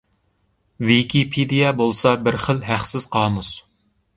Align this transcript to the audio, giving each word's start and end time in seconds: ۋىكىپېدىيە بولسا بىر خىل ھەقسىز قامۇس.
ۋىكىپېدىيە 0.87 1.75
بولسا 1.81 2.15
بىر 2.29 2.39
خىل 2.47 2.65
ھەقسىز 2.71 3.07
قامۇس. 3.17 3.53